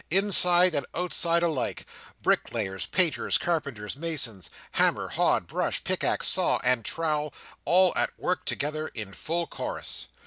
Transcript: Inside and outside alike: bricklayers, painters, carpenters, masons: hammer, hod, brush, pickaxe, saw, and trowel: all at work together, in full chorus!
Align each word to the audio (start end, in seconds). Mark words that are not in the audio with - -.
Inside 0.09 0.73
and 0.73 0.83
outside 0.95 1.43
alike: 1.43 1.85
bricklayers, 2.23 2.87
painters, 2.87 3.37
carpenters, 3.37 3.95
masons: 3.95 4.49
hammer, 4.71 5.09
hod, 5.09 5.45
brush, 5.45 5.83
pickaxe, 5.83 6.27
saw, 6.27 6.57
and 6.63 6.83
trowel: 6.83 7.35
all 7.65 7.93
at 7.95 8.09
work 8.17 8.43
together, 8.45 8.87
in 8.95 9.13
full 9.13 9.45
chorus! 9.45 10.07